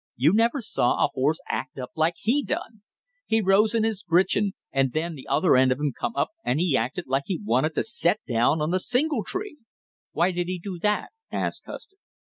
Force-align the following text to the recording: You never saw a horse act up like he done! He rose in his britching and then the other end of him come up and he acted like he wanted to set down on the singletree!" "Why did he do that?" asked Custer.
You 0.15 0.33
never 0.33 0.61
saw 0.61 0.93
a 1.05 1.09
horse 1.09 1.39
act 1.47 1.77
up 1.77 1.91
like 1.95 2.15
he 2.17 2.43
done! 2.43 2.81
He 3.27 3.39
rose 3.39 3.75
in 3.75 3.83
his 3.83 4.01
britching 4.01 4.53
and 4.71 4.93
then 4.93 5.13
the 5.13 5.27
other 5.27 5.55
end 5.55 5.71
of 5.71 5.79
him 5.79 5.93
come 5.95 6.15
up 6.15 6.29
and 6.43 6.59
he 6.59 6.75
acted 6.75 7.05
like 7.05 7.25
he 7.27 7.39
wanted 7.45 7.75
to 7.75 7.83
set 7.83 8.19
down 8.27 8.63
on 8.63 8.71
the 8.71 8.79
singletree!" 8.79 9.57
"Why 10.11 10.31
did 10.31 10.47
he 10.47 10.57
do 10.57 10.79
that?" 10.79 11.11
asked 11.31 11.65
Custer. 11.65 11.97